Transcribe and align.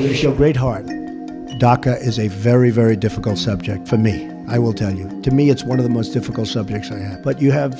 To 0.00 0.14
show 0.14 0.34
great 0.34 0.56
heart. 0.56 0.86
DACA 0.86 2.00
is 2.00 2.18
a 2.18 2.28
very, 2.28 2.70
very 2.70 2.96
difficult 2.96 3.36
subject 3.36 3.86
for 3.86 3.98
me. 3.98 4.30
I 4.48 4.58
will 4.58 4.72
tell 4.72 4.92
you. 4.92 5.20
To 5.20 5.30
me, 5.30 5.50
it's 5.50 5.62
one 5.62 5.78
of 5.78 5.84
the 5.84 5.90
most 5.90 6.14
difficult 6.14 6.48
subjects 6.48 6.90
I 6.90 6.98
have. 6.98 7.22
But 7.22 7.42
you 7.42 7.52
have 7.52 7.78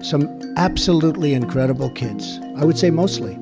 some 0.00 0.40
absolutely 0.56 1.34
incredible 1.34 1.90
kids. 1.90 2.40
I 2.56 2.64
would 2.64 2.78
say 2.78 2.88
mostly. 2.88 3.34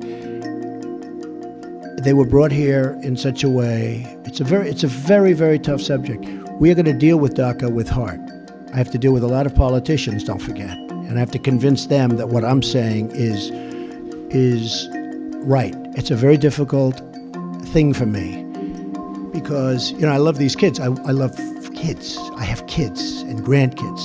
They 2.03 2.11
were 2.13 2.25
brought 2.25 2.51
here 2.51 2.99
in 3.01 3.15
such 3.15 3.45
a 3.45 3.49
way. 3.49 4.05
It's 4.25 4.41
a 4.41 4.43
very, 4.43 4.69
it's 4.69 4.83
a 4.83 4.87
very, 4.87 5.31
very 5.31 5.57
tough 5.57 5.81
subject. 5.81 6.25
We 6.59 6.69
are 6.69 6.75
going 6.75 6.85
to 6.85 6.93
deal 6.93 7.17
with 7.17 7.33
DACA 7.33 7.71
with 7.71 7.87
heart. 7.87 8.19
I 8.73 8.77
have 8.77 8.91
to 8.91 8.97
deal 8.97 9.13
with 9.13 9.23
a 9.23 9.27
lot 9.27 9.45
of 9.45 9.55
politicians. 9.55 10.25
Don't 10.25 10.41
forget, 10.41 10.77
and 10.77 11.15
I 11.15 11.19
have 11.19 11.31
to 11.31 11.39
convince 11.39 11.85
them 11.85 12.17
that 12.17 12.27
what 12.27 12.43
I'm 12.43 12.61
saying 12.61 13.09
is 13.13 13.51
is 14.29 14.89
right. 15.45 15.73
It's 15.95 16.11
a 16.11 16.15
very 16.15 16.35
difficult 16.35 17.01
thing 17.67 17.93
for 17.93 18.05
me 18.05 18.43
because 19.31 19.91
you 19.91 20.01
know 20.01 20.11
I 20.11 20.17
love 20.17 20.37
these 20.37 20.55
kids. 20.55 20.79
I, 20.79 20.85
I 20.85 21.11
love 21.11 21.35
kids. 21.75 22.17
I 22.35 22.43
have 22.43 22.65
kids 22.67 23.21
and 23.21 23.43
grandkids, 23.43 24.01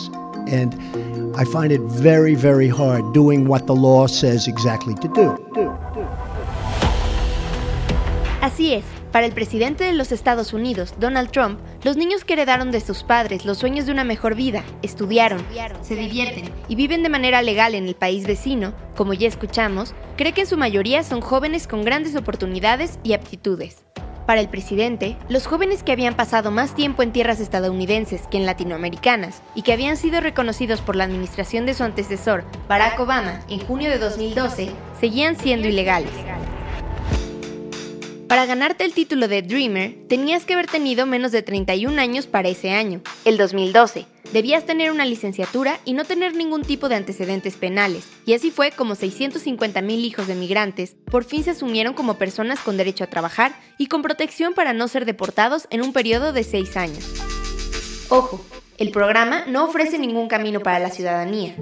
and 0.48 0.72
I 1.36 1.44
find 1.44 1.72
it 1.72 1.80
very, 1.80 2.34
very 2.34 2.68
hard 2.68 3.14
doing 3.14 3.46
what 3.46 3.66
the 3.66 3.74
law 3.74 4.06
says 4.06 4.46
exactly 4.46 4.94
to 4.96 5.08
do. 5.08 5.12
do, 5.14 5.36
do, 5.54 5.78
do. 5.94 6.06
Así 8.40 8.74
es. 8.74 9.01
Para 9.12 9.26
el 9.26 9.32
presidente 9.32 9.84
de 9.84 9.92
los 9.92 10.10
Estados 10.10 10.54
Unidos, 10.54 10.94
Donald 10.98 11.30
Trump, 11.30 11.60
los 11.84 11.98
niños 11.98 12.24
que 12.24 12.32
heredaron 12.32 12.70
de 12.70 12.80
sus 12.80 13.02
padres 13.02 13.44
los 13.44 13.58
sueños 13.58 13.84
de 13.84 13.92
una 13.92 14.04
mejor 14.04 14.34
vida, 14.34 14.64
estudiaron, 14.80 15.44
se 15.82 15.96
divierten 15.96 16.50
y 16.66 16.76
viven 16.76 17.02
de 17.02 17.10
manera 17.10 17.42
legal 17.42 17.74
en 17.74 17.86
el 17.86 17.94
país 17.94 18.26
vecino, 18.26 18.72
como 18.96 19.12
ya 19.12 19.28
escuchamos, 19.28 19.94
cree 20.16 20.32
que 20.32 20.40
en 20.40 20.46
su 20.46 20.56
mayoría 20.56 21.04
son 21.04 21.20
jóvenes 21.20 21.66
con 21.66 21.84
grandes 21.84 22.16
oportunidades 22.16 22.98
y 23.02 23.12
aptitudes. 23.12 23.84
Para 24.26 24.40
el 24.40 24.48
presidente, 24.48 25.18
los 25.28 25.46
jóvenes 25.46 25.82
que 25.82 25.92
habían 25.92 26.14
pasado 26.14 26.50
más 26.50 26.74
tiempo 26.74 27.02
en 27.02 27.12
tierras 27.12 27.40
estadounidenses 27.40 28.22
que 28.28 28.38
en 28.38 28.46
latinoamericanas 28.46 29.42
y 29.54 29.60
que 29.60 29.74
habían 29.74 29.98
sido 29.98 30.22
reconocidos 30.22 30.80
por 30.80 30.96
la 30.96 31.04
administración 31.04 31.66
de 31.66 31.74
su 31.74 31.84
antecesor, 31.84 32.44
Barack 32.66 32.98
Obama, 32.98 33.40
en 33.50 33.60
junio 33.60 33.90
de 33.90 33.98
2012, 33.98 34.70
seguían 34.98 35.36
siendo 35.36 35.68
ilegales. 35.68 36.12
Para 38.32 38.46
ganarte 38.46 38.86
el 38.86 38.94
título 38.94 39.28
de 39.28 39.42
Dreamer, 39.42 39.94
tenías 40.08 40.46
que 40.46 40.54
haber 40.54 40.66
tenido 40.66 41.04
menos 41.04 41.32
de 41.32 41.42
31 41.42 42.00
años 42.00 42.26
para 42.26 42.48
ese 42.48 42.70
año, 42.70 43.02
el 43.26 43.36
2012. 43.36 44.06
Debías 44.32 44.64
tener 44.64 44.90
una 44.90 45.04
licenciatura 45.04 45.78
y 45.84 45.92
no 45.92 46.06
tener 46.06 46.34
ningún 46.34 46.62
tipo 46.62 46.88
de 46.88 46.94
antecedentes 46.94 47.56
penales. 47.56 48.08
Y 48.24 48.32
así 48.32 48.50
fue 48.50 48.70
como 48.70 48.94
650.000 48.94 49.90
hijos 49.98 50.28
de 50.28 50.34
migrantes 50.34 50.96
por 51.10 51.24
fin 51.24 51.44
se 51.44 51.50
asumieron 51.50 51.92
como 51.92 52.16
personas 52.16 52.60
con 52.60 52.78
derecho 52.78 53.04
a 53.04 53.08
trabajar 53.08 53.54
y 53.76 53.88
con 53.88 54.00
protección 54.00 54.54
para 54.54 54.72
no 54.72 54.88
ser 54.88 55.04
deportados 55.04 55.66
en 55.68 55.82
un 55.82 55.92
periodo 55.92 56.32
de 56.32 56.44
6 56.44 56.74
años. 56.78 57.04
Ojo, 58.08 58.42
el 58.78 58.92
programa 58.92 59.44
no 59.46 59.66
ofrece 59.66 59.98
ningún 59.98 60.28
camino 60.28 60.60
para 60.60 60.78
la 60.78 60.88
ciudadanía. 60.88 61.54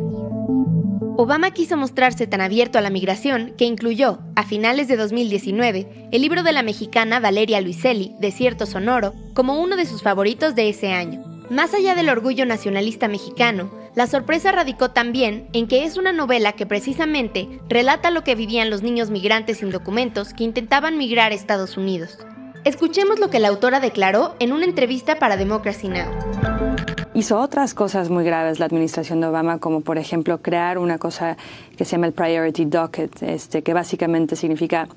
Obama 1.22 1.50
quiso 1.50 1.76
mostrarse 1.76 2.26
tan 2.26 2.40
abierto 2.40 2.78
a 2.78 2.80
la 2.80 2.88
migración 2.88 3.52
que 3.58 3.66
incluyó, 3.66 4.20
a 4.36 4.42
finales 4.42 4.88
de 4.88 4.96
2019, 4.96 6.08
el 6.12 6.22
libro 6.22 6.42
de 6.42 6.52
la 6.52 6.62
mexicana 6.62 7.20
Valeria 7.20 7.60
Luiselli, 7.60 8.14
Desierto 8.20 8.64
Sonoro, 8.64 9.12
como 9.34 9.60
uno 9.60 9.76
de 9.76 9.84
sus 9.84 10.02
favoritos 10.02 10.54
de 10.54 10.70
ese 10.70 10.92
año. 10.94 11.22
Más 11.50 11.74
allá 11.74 11.94
del 11.94 12.08
orgullo 12.08 12.46
nacionalista 12.46 13.06
mexicano, 13.06 13.70
la 13.94 14.06
sorpresa 14.06 14.50
radicó 14.50 14.92
también 14.92 15.50
en 15.52 15.68
que 15.68 15.84
es 15.84 15.98
una 15.98 16.12
novela 16.12 16.52
que 16.52 16.64
precisamente 16.64 17.60
relata 17.68 18.10
lo 18.10 18.24
que 18.24 18.34
vivían 18.34 18.70
los 18.70 18.80
niños 18.80 19.10
migrantes 19.10 19.58
sin 19.58 19.70
documentos 19.70 20.32
que 20.32 20.44
intentaban 20.44 20.96
migrar 20.96 21.32
a 21.32 21.34
Estados 21.34 21.76
Unidos. 21.76 22.16
Escuchemos 22.64 23.18
lo 23.18 23.28
que 23.28 23.40
la 23.40 23.48
autora 23.48 23.78
declaró 23.78 24.36
en 24.38 24.52
una 24.52 24.64
entrevista 24.64 25.18
para 25.18 25.36
Democracy 25.36 25.88
Now! 25.88 26.69
Hizo 27.12 27.40
otras 27.40 27.74
cosas 27.74 28.08
muy 28.08 28.24
graves 28.24 28.60
la 28.60 28.66
administración 28.66 29.20
de 29.20 29.26
Obama, 29.26 29.58
como 29.58 29.80
por 29.80 29.98
ejemplo 29.98 30.38
crear 30.38 30.78
una 30.78 30.98
cosa 30.98 31.36
que 31.76 31.84
se 31.84 31.92
llama 31.92 32.06
el 32.06 32.12
Priority 32.12 32.66
Docket, 32.66 33.22
este, 33.24 33.62
que 33.62 33.74
básicamente 33.74 34.36
significa 34.36 34.88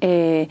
eh, 0.00 0.48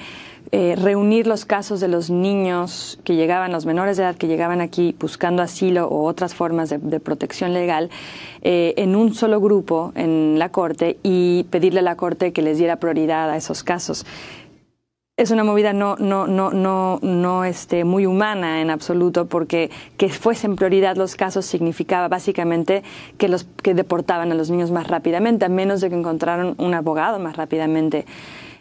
eh, 0.53 0.75
reunir 0.77 1.27
los 1.27 1.43
casos 1.43 1.81
de 1.81 1.89
los 1.89 2.09
niños 2.09 2.97
que 3.03 3.15
llegaban, 3.15 3.51
los 3.51 3.65
menores 3.65 3.97
de 3.97 4.03
edad 4.03 4.15
que 4.15 4.27
llegaban 4.27 4.61
aquí 4.61 4.95
buscando 4.97 5.41
asilo 5.43 5.87
o 5.89 6.05
otras 6.05 6.33
formas 6.33 6.69
de, 6.69 6.99
protección 7.01 7.53
legal, 7.53 7.89
eh, 8.41 8.73
en 8.77 8.95
un 8.95 9.13
solo 9.13 9.41
grupo 9.41 9.91
en 9.95 10.39
la 10.39 10.47
Corte 10.49 10.97
y 11.03 11.43
pedirle 11.49 11.79
a 11.79 11.83
la 11.83 11.97
Corte 11.97 12.31
que 12.31 12.41
les 12.41 12.57
diera 12.57 12.77
prioridad 12.77 13.29
a 13.29 13.35
esos 13.35 13.63
casos 13.63 14.05
es 15.17 15.31
una 15.31 15.45
movida 15.45 15.71
no, 15.71 15.95
no, 15.95 16.27
no, 16.27 16.51
no, 16.51 16.99
no 17.01 17.45
este, 17.45 17.85
muy 17.85 18.05
humana 18.05 18.61
en 18.61 18.69
absoluto, 18.69 19.27
porque 19.27 19.71
que 19.95 20.09
fuesen 20.09 20.57
prioridad 20.57 20.97
los 20.97 21.15
casos 21.15 21.45
significaba 21.45 22.09
básicamente 22.09 22.83
que, 23.17 23.29
los, 23.29 23.45
que 23.63 23.73
deportaban 23.73 24.33
a 24.33 24.35
los 24.35 24.49
niños 24.49 24.71
más 24.71 24.87
rápidamente, 24.87 25.45
a 25.45 25.49
menos 25.49 25.79
de 25.79 25.89
que 25.89 25.95
encontraran 25.95 26.55
un 26.57 26.73
abogado 26.73 27.17
más 27.19 27.37
rápidamente. 27.37 28.05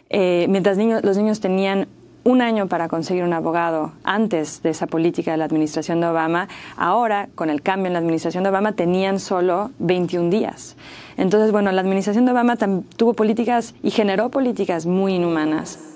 Eh, 0.09 0.45
mientras 0.47 0.77
niños, 0.77 1.03
los 1.03 1.17
niños 1.17 1.41
tenían 1.41 1.89
un 2.23 2.41
año 2.41 2.67
para 2.67 2.87
conseguir 2.87 3.25
un 3.25 3.33
abogado 3.33 3.91
antes 4.05 4.63
de 4.63 4.69
esa 4.69 4.87
política 4.87 5.31
de 5.31 5.37
la 5.37 5.45
administración 5.45 5.99
de 5.99 6.07
Obama, 6.07 6.47
ahora, 6.77 7.27
con 7.35 7.49
el 7.49 7.63
cambio 7.63 7.87
en 7.87 7.93
la 7.93 7.99
administración 7.99 8.43
de 8.45 8.51
Obama, 8.51 8.71
tenían 8.71 9.19
solo 9.19 9.71
21 9.79 10.29
días. 10.29 10.77
Entonces, 11.17 11.51
bueno, 11.51 11.73
la 11.73 11.81
administración 11.81 12.23
de 12.23 12.31
Obama 12.31 12.55
tuvo 12.95 13.13
políticas 13.13 13.75
y 13.83 13.91
generó 13.91 14.29
políticas 14.29 14.85
muy 14.85 15.15
inhumanas. 15.15 15.94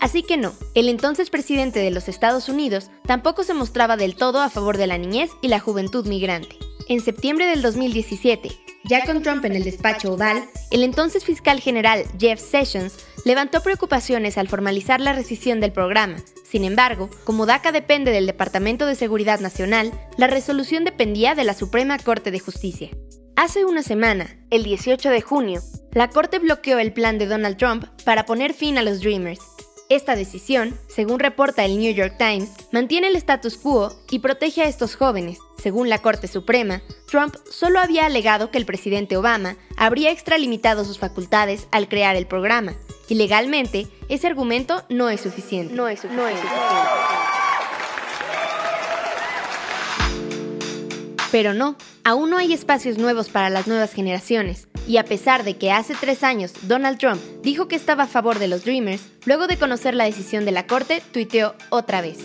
Así 0.00 0.22
que 0.22 0.36
no, 0.36 0.54
el 0.74 0.88
entonces 0.88 1.28
presidente 1.28 1.78
de 1.78 1.90
los 1.90 2.08
Estados 2.08 2.48
Unidos 2.48 2.90
tampoco 3.06 3.44
se 3.44 3.54
mostraba 3.54 3.96
del 3.96 4.16
todo 4.16 4.40
a 4.40 4.50
favor 4.50 4.78
de 4.78 4.86
la 4.86 4.98
niñez 4.98 5.30
y 5.42 5.48
la 5.48 5.60
juventud 5.60 6.06
migrante. 6.06 6.56
En 6.88 7.00
septiembre 7.00 7.46
del 7.46 7.62
2017, 7.62 8.50
ya 8.84 9.04
con 9.04 9.22
Trump 9.22 9.44
en 9.44 9.54
el 9.54 9.62
despacho 9.62 10.14
oval, 10.14 10.42
el 10.70 10.82
entonces 10.82 11.24
fiscal 11.24 11.60
general 11.60 12.04
Jeff 12.18 12.40
Sessions 12.40 12.96
levantó 13.24 13.62
preocupaciones 13.62 14.38
al 14.38 14.48
formalizar 14.48 15.00
la 15.00 15.12
rescisión 15.12 15.60
del 15.60 15.72
programa. 15.72 16.16
Sin 16.44 16.64
embargo, 16.64 17.10
como 17.24 17.44
DACA 17.46 17.70
depende 17.70 18.10
del 18.10 18.26
Departamento 18.26 18.86
de 18.86 18.94
Seguridad 18.94 19.38
Nacional, 19.40 19.92
la 20.16 20.26
resolución 20.26 20.84
dependía 20.84 21.34
de 21.34 21.44
la 21.44 21.54
Suprema 21.54 21.98
Corte 21.98 22.30
de 22.30 22.40
Justicia. 22.40 22.90
Hace 23.36 23.64
una 23.64 23.82
semana, 23.82 24.36
el 24.50 24.64
18 24.64 25.10
de 25.10 25.20
junio, 25.20 25.62
la 25.92 26.08
Corte 26.08 26.38
bloqueó 26.38 26.78
el 26.78 26.92
plan 26.92 27.18
de 27.18 27.26
Donald 27.26 27.56
Trump 27.56 27.84
para 28.04 28.26
poner 28.26 28.52
fin 28.52 28.78
a 28.78 28.82
los 28.82 29.00
Dreamers, 29.00 29.40
esta 29.90 30.14
decisión, 30.14 30.78
según 30.86 31.18
reporta 31.18 31.64
el 31.64 31.76
New 31.76 31.92
York 31.92 32.14
Times, 32.16 32.50
mantiene 32.70 33.08
el 33.08 33.16
status 33.16 33.56
quo 33.56 33.92
y 34.08 34.20
protege 34.20 34.62
a 34.62 34.68
estos 34.68 34.94
jóvenes. 34.94 35.38
Según 35.60 35.88
la 35.88 35.98
Corte 35.98 36.28
Suprema, 36.28 36.80
Trump 37.10 37.34
solo 37.50 37.80
había 37.80 38.06
alegado 38.06 38.52
que 38.52 38.58
el 38.58 38.64
presidente 38.64 39.16
Obama 39.16 39.56
habría 39.76 40.12
extralimitado 40.12 40.84
sus 40.84 41.00
facultades 41.00 41.66
al 41.72 41.88
crear 41.88 42.14
el 42.14 42.28
programa, 42.28 42.74
y 43.08 43.16
legalmente 43.16 43.88
ese 44.08 44.28
argumento 44.28 44.84
no 44.88 45.10
es 45.10 45.22
suficiente. 45.22 45.74
No 45.74 45.88
es 45.88 45.98
suficiente. 46.00 46.40
Pero 51.32 51.52
no, 51.52 51.76
aún 52.04 52.30
no 52.30 52.38
hay 52.38 52.52
espacios 52.52 52.96
nuevos 52.96 53.28
para 53.28 53.50
las 53.50 53.66
nuevas 53.66 53.92
generaciones. 53.92 54.69
Y 54.90 54.96
a 54.96 55.04
pesar 55.04 55.44
de 55.44 55.56
que 55.56 55.70
hace 55.70 55.94
tres 55.94 56.24
años 56.24 56.52
Donald 56.62 56.98
Trump 56.98 57.20
dijo 57.44 57.68
que 57.68 57.76
estaba 57.76 58.02
a 58.02 58.08
favor 58.08 58.40
de 58.40 58.48
los 58.48 58.64
Dreamers, 58.64 59.02
luego 59.24 59.46
de 59.46 59.56
conocer 59.56 59.94
la 59.94 60.02
decisión 60.02 60.44
de 60.44 60.50
la 60.50 60.66
Corte, 60.66 61.00
tuiteó 61.12 61.54
otra 61.68 62.00
vez. 62.00 62.18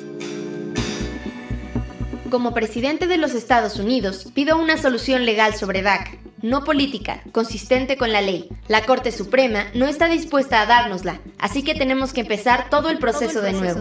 Como 2.32 2.56
presidente 2.56 3.06
de 3.06 3.18
los 3.18 3.36
Estados 3.36 3.78
Unidos, 3.78 4.32
pido 4.34 4.58
una 4.58 4.78
solución 4.78 5.28
legal 5.28 5.54
sobre 5.54 5.84
DACA, 5.84 6.18
no 6.42 6.64
política, 6.64 7.22
consistente 7.32 7.98
con 7.98 8.12
la 8.12 8.22
ley. 8.22 8.50
La 8.68 8.84
Corte 8.84 9.12
Suprema 9.12 9.68
no 9.76 9.86
está 9.86 10.08
dispuesta 10.08 10.60
a 10.60 10.66
dárnosla, 10.66 11.20
así 11.38 11.62
que 11.62 11.76
tenemos 11.76 12.14
que 12.14 12.22
empezar 12.22 12.72
todo 12.72 12.90
el 12.90 12.98
proceso, 12.98 13.42
de 13.42 13.54
nuevo. 13.54 13.80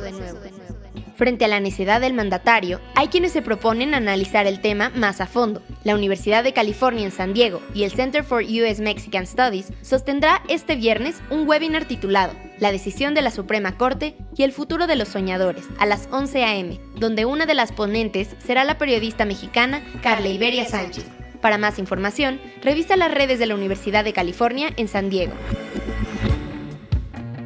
Frente 1.16 1.44
a 1.44 1.48
la 1.48 1.60
necedad 1.60 2.00
del 2.00 2.12
mandatario, 2.12 2.80
hay 2.96 3.06
quienes 3.06 3.30
se 3.30 3.40
proponen 3.40 3.94
analizar 3.94 4.48
el 4.48 4.60
tema 4.60 4.90
más 4.96 5.20
a 5.20 5.26
fondo. 5.26 5.62
La 5.84 5.94
Universidad 5.94 6.42
de 6.42 6.52
California 6.52 7.04
en 7.04 7.12
San 7.12 7.32
Diego 7.32 7.62
y 7.72 7.84
el 7.84 7.92
Center 7.92 8.24
for 8.24 8.42
US 8.42 8.80
Mexican 8.80 9.24
Studies 9.24 9.72
sostendrá 9.80 10.42
este 10.48 10.74
viernes 10.74 11.22
un 11.30 11.48
webinar 11.48 11.84
titulado 11.84 12.32
La 12.58 12.72
decisión 12.72 13.14
de 13.14 13.22
la 13.22 13.30
Suprema 13.30 13.76
Corte 13.76 14.16
y 14.36 14.42
el 14.42 14.50
futuro 14.50 14.88
de 14.88 14.96
los 14.96 15.08
soñadores 15.08 15.64
a 15.78 15.86
las 15.86 16.08
11 16.10 16.44
a.m., 16.44 16.80
donde 16.96 17.26
una 17.26 17.46
de 17.46 17.54
las 17.54 17.70
ponentes 17.70 18.34
será 18.44 18.64
la 18.64 18.76
periodista 18.76 19.24
mexicana 19.24 19.84
Carla 20.02 20.28
Iberia 20.28 20.64
Sánchez. 20.64 21.04
Para 21.40 21.58
más 21.58 21.78
información, 21.78 22.40
revisa 22.62 22.96
las 22.96 23.14
redes 23.14 23.38
de 23.38 23.46
la 23.46 23.54
Universidad 23.54 24.02
de 24.02 24.12
California 24.12 24.70
en 24.76 24.88
San 24.88 25.10
Diego. 25.10 25.34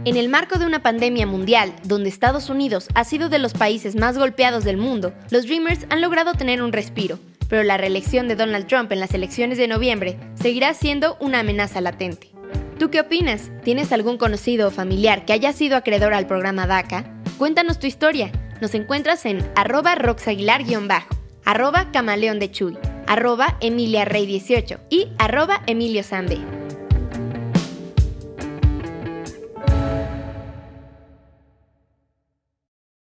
En 0.08 0.16
el 0.16 0.30
marco 0.30 0.58
de 0.58 0.64
una 0.64 0.80
pandemia 0.80 1.26
mundial, 1.26 1.74
donde 1.84 2.08
Estados 2.08 2.48
Unidos 2.48 2.88
ha 2.94 3.04
sido 3.04 3.28
de 3.28 3.38
los 3.38 3.52
países 3.52 3.94
más 3.94 4.16
golpeados 4.16 4.64
del 4.64 4.78
mundo, 4.78 5.12
los 5.28 5.44
Dreamers 5.44 5.84
han 5.90 6.00
logrado 6.00 6.32
tener 6.32 6.62
un 6.62 6.72
respiro, 6.72 7.18
pero 7.46 7.62
la 7.62 7.76
reelección 7.76 8.26
de 8.26 8.34
Donald 8.34 8.66
Trump 8.66 8.90
en 8.90 9.00
las 9.00 9.12
elecciones 9.12 9.58
de 9.58 9.68
noviembre 9.68 10.18
seguirá 10.34 10.72
siendo 10.72 11.18
una 11.20 11.40
amenaza 11.40 11.82
latente. 11.82 12.30
¿Tú 12.78 12.88
qué 12.90 13.00
opinas? 13.00 13.50
¿Tienes 13.64 13.92
algún 13.92 14.16
conocido 14.16 14.68
o 14.68 14.70
familiar 14.70 15.26
que 15.26 15.34
haya 15.34 15.52
sido 15.52 15.76
acreedor 15.76 16.14
al 16.14 16.26
programa 16.26 16.66
DACA? 16.66 17.04
Cuéntanos 17.36 17.78
tu 17.78 17.86
historia. 17.86 18.32
Nos 18.62 18.74
encuentras 18.74 19.26
en 19.26 19.46
arroba 19.56 19.94
roxaguilar-bajo, 19.94 21.18
arroba 21.44 21.92
camaleón 21.92 22.38
de 22.38 22.50
chuy, 22.50 22.78
arroba 23.06 23.58
emiliarrey18 23.60 24.78
y 24.88 25.08
arroba 25.18 25.62
emilio 25.66 26.02